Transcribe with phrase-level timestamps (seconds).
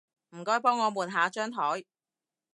[0.31, 1.85] 唔該幫我抹下張枱